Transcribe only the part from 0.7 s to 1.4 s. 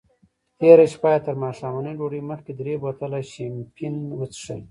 شپه یې تر